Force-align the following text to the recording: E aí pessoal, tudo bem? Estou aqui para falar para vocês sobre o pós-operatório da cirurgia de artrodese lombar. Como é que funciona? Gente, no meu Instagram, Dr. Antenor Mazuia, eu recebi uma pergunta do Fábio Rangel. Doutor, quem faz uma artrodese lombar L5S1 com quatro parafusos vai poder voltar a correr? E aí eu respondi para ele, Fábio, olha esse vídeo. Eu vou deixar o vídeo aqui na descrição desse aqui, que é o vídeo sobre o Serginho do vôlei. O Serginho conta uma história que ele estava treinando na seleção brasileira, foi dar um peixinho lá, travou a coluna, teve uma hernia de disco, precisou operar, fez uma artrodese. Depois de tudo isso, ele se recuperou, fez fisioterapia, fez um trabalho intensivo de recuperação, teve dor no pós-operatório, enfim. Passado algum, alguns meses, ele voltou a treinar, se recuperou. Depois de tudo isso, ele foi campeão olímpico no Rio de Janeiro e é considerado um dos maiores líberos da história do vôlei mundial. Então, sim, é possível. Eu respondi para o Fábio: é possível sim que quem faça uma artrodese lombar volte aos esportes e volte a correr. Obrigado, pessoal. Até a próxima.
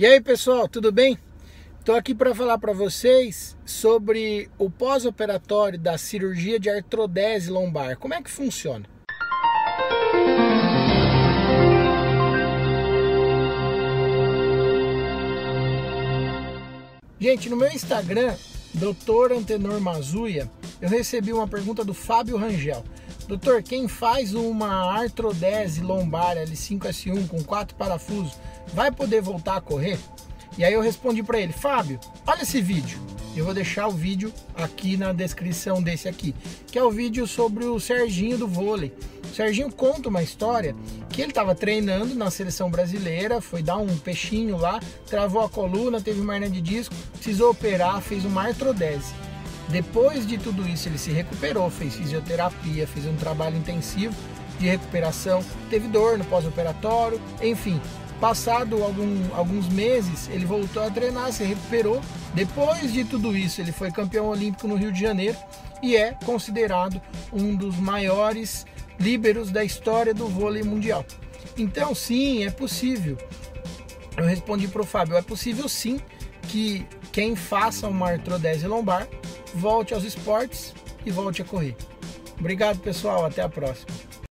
E 0.00 0.06
aí 0.06 0.18
pessoal, 0.18 0.66
tudo 0.66 0.90
bem? 0.90 1.18
Estou 1.78 1.94
aqui 1.94 2.14
para 2.14 2.34
falar 2.34 2.56
para 2.56 2.72
vocês 2.72 3.54
sobre 3.66 4.48
o 4.56 4.70
pós-operatório 4.70 5.78
da 5.78 5.98
cirurgia 5.98 6.58
de 6.58 6.70
artrodese 6.70 7.50
lombar. 7.50 7.98
Como 7.98 8.14
é 8.14 8.22
que 8.22 8.30
funciona? 8.30 8.86
Gente, 17.20 17.50
no 17.50 17.56
meu 17.56 17.68
Instagram, 17.68 18.34
Dr. 18.72 19.34
Antenor 19.36 19.82
Mazuia, 19.82 20.50
eu 20.80 20.88
recebi 20.88 21.32
uma 21.32 21.46
pergunta 21.46 21.84
do 21.84 21.92
Fábio 21.92 22.36
Rangel. 22.36 22.84
Doutor, 23.28 23.62
quem 23.62 23.86
faz 23.86 24.34
uma 24.34 24.92
artrodese 24.92 25.80
lombar 25.80 26.36
L5S1 26.36 27.28
com 27.28 27.42
quatro 27.44 27.76
parafusos 27.76 28.36
vai 28.72 28.90
poder 28.90 29.20
voltar 29.20 29.56
a 29.56 29.60
correr? 29.60 29.98
E 30.58 30.64
aí 30.64 30.72
eu 30.72 30.80
respondi 30.80 31.22
para 31.22 31.40
ele, 31.40 31.52
Fábio, 31.52 32.00
olha 32.26 32.42
esse 32.42 32.60
vídeo. 32.60 32.98
Eu 33.36 33.44
vou 33.44 33.54
deixar 33.54 33.86
o 33.86 33.92
vídeo 33.92 34.32
aqui 34.56 34.96
na 34.96 35.12
descrição 35.12 35.80
desse 35.80 36.08
aqui, 36.08 36.34
que 36.66 36.76
é 36.76 36.82
o 36.82 36.90
vídeo 36.90 37.24
sobre 37.28 37.64
o 37.64 37.78
Serginho 37.78 38.36
do 38.36 38.48
vôlei. 38.48 38.92
O 39.30 39.34
Serginho 39.34 39.70
conta 39.70 40.08
uma 40.08 40.22
história 40.22 40.74
que 41.08 41.22
ele 41.22 41.30
estava 41.30 41.54
treinando 41.54 42.16
na 42.16 42.28
seleção 42.30 42.68
brasileira, 42.68 43.40
foi 43.40 43.62
dar 43.62 43.76
um 43.76 43.96
peixinho 43.98 44.56
lá, 44.56 44.80
travou 45.06 45.42
a 45.42 45.48
coluna, 45.48 46.00
teve 46.00 46.20
uma 46.20 46.34
hernia 46.34 46.50
de 46.50 46.60
disco, 46.60 46.94
precisou 47.12 47.50
operar, 47.50 48.00
fez 48.00 48.24
uma 48.24 48.42
artrodese. 48.42 49.14
Depois 49.70 50.26
de 50.26 50.36
tudo 50.36 50.66
isso, 50.68 50.88
ele 50.88 50.98
se 50.98 51.12
recuperou, 51.12 51.70
fez 51.70 51.94
fisioterapia, 51.94 52.86
fez 52.86 53.06
um 53.06 53.14
trabalho 53.14 53.56
intensivo 53.56 54.14
de 54.58 54.66
recuperação, 54.66 55.42
teve 55.70 55.88
dor 55.88 56.18
no 56.18 56.24
pós-operatório, 56.24 57.20
enfim. 57.40 57.80
Passado 58.20 58.82
algum, 58.82 59.34
alguns 59.34 59.66
meses, 59.68 60.28
ele 60.28 60.44
voltou 60.44 60.82
a 60.82 60.90
treinar, 60.90 61.32
se 61.32 61.42
recuperou. 61.44 62.02
Depois 62.34 62.92
de 62.92 63.04
tudo 63.04 63.34
isso, 63.34 63.60
ele 63.60 63.72
foi 63.72 63.90
campeão 63.90 64.28
olímpico 64.28 64.68
no 64.68 64.76
Rio 64.76 64.92
de 64.92 65.00
Janeiro 65.00 65.36
e 65.82 65.96
é 65.96 66.12
considerado 66.26 67.00
um 67.32 67.54
dos 67.54 67.76
maiores 67.76 68.66
líberos 68.98 69.50
da 69.50 69.64
história 69.64 70.12
do 70.12 70.26
vôlei 70.26 70.62
mundial. 70.62 71.04
Então, 71.56 71.94
sim, 71.94 72.44
é 72.44 72.50
possível. 72.50 73.16
Eu 74.16 74.26
respondi 74.26 74.68
para 74.68 74.82
o 74.82 74.86
Fábio: 74.86 75.16
é 75.16 75.22
possível 75.22 75.66
sim 75.68 75.98
que 76.42 76.86
quem 77.12 77.34
faça 77.34 77.88
uma 77.88 78.10
artrodese 78.10 78.66
lombar 78.66 79.08
volte 79.54 79.94
aos 79.94 80.04
esportes 80.04 80.74
e 81.04 81.10
volte 81.10 81.42
a 81.42 81.44
correr. 81.44 81.76
Obrigado, 82.38 82.78
pessoal. 82.80 83.24
Até 83.24 83.42
a 83.42 83.48
próxima. 83.48 83.90